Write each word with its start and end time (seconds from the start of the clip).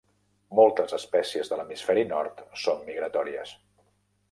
Moltes 0.59 0.95
espècies 0.97 1.51
de 1.51 1.59
l'hemisferi 1.59 2.07
nord 2.15 2.43
són 2.65 2.83
migratòries. 2.91 3.55